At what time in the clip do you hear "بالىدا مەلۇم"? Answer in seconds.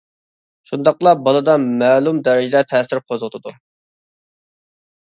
1.27-2.23